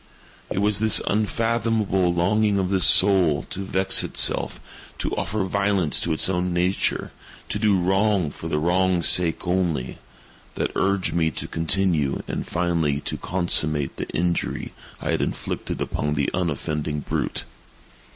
It 0.49 0.57
was 0.63 0.79
this 0.79 0.99
unfathomable 1.05 2.11
longing 2.11 2.57
of 2.57 2.71
the 2.71 2.81
soul 2.81 3.43
to 3.51 3.59
vex 3.63 4.03
itself—to 4.03 5.15
offer 5.15 5.43
violence 5.43 6.01
to 6.01 6.11
its 6.11 6.27
own 6.27 6.51
nature—to 6.51 7.59
do 7.59 7.79
wrong 7.79 8.31
for 8.31 8.47
the 8.47 8.57
wrong's 8.57 9.07
sake 9.07 9.45
only—that 9.45 10.71
urged 10.75 11.13
me 11.13 11.29
to 11.29 11.47
continue 11.47 12.23
and 12.27 12.47
finally 12.47 12.99
to 13.01 13.15
consummate 13.15 13.97
the 13.97 14.09
injury 14.09 14.73
I 14.99 15.11
had 15.11 15.21
inflicted 15.21 15.79
upon 15.81 16.15
the 16.15 16.31
unoffending 16.33 17.01
brute. 17.01 17.43